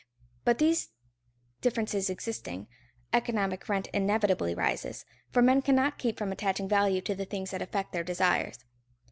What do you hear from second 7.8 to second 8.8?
their desires.